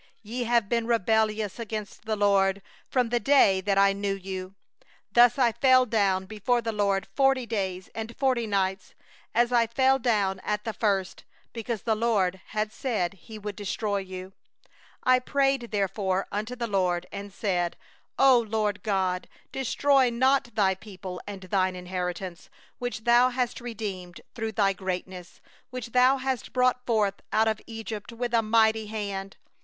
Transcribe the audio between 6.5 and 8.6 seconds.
the LORD the forty days and forty